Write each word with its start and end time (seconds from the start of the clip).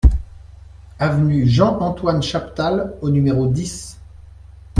Avenue 0.97 1.45
Jean-Antoine 1.47 2.23
Chaptal 2.23 2.95
au 3.01 3.11
numéro 3.11 3.45
dix 3.45 3.99